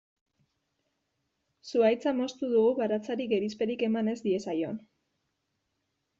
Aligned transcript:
Zuhaitza 1.71 2.13
moztu 2.21 2.49
dugu 2.55 2.73
baratzari 2.81 3.29
gerizperik 3.35 3.85
eman 3.91 4.11
ez 4.17 4.19
diezaion. 4.27 4.83